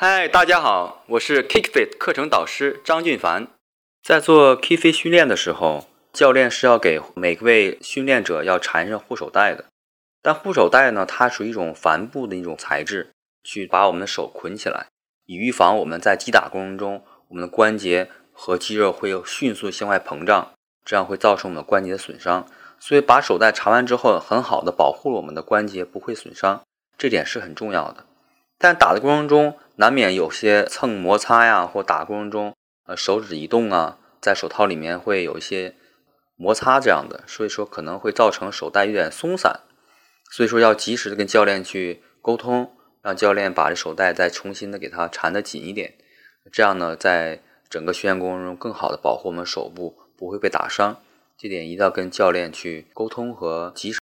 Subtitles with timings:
[0.00, 3.48] 嗨，大家好，我是 KickFit 课程导师张俊凡。
[4.00, 9.64] 在做 KickFit 训练的时候，教练是要给每位训练者要缠上护手带的。
[10.22, 13.10] 但护手带呢，它属于一种帆布的一种材质，
[13.42, 14.86] 去把我们的手捆起来，
[15.26, 20.52] 以预防我们在击打过程中，我们的关节和肌肉会迅速向外膨胀，
[20.84, 22.46] 这样会造成我们的关节的损伤。
[22.78, 26.62] 所以把手带缠完之后，很好的保护了我们的关节不会损伤，
[26.96, 28.06] 这点是很重要的。
[28.60, 32.52] 但打的过程中，难免有些蹭摩擦呀，或打过程中，
[32.86, 35.76] 呃，手指移动啊，在手套里面会有一些
[36.34, 39.60] 摩擦这样的，所以说可能会造成手带有点松散，
[40.32, 42.72] 所以说要及时的跟教练去沟通，
[43.02, 45.94] 让教练把这手带再重新的给它缠得紧一点，
[46.50, 51.00] 这样呢，在整个训练过程中更好的保护我们手部不会被打伤，
[51.38, 53.96] 这点一定要跟教练去沟通和及时。